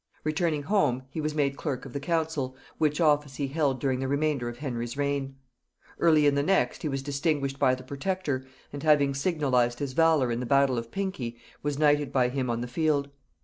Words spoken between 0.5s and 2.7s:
home, he was made clerk of the council,